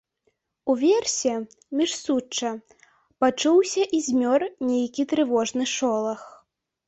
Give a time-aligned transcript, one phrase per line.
[0.73, 1.33] Уверсе,
[1.81, 2.51] між сучча,
[3.23, 6.21] пачуўся і змёр нейкі трывожны шолах.